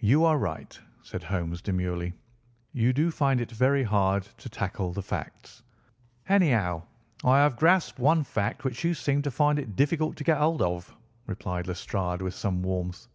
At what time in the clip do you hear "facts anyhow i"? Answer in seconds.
5.00-7.38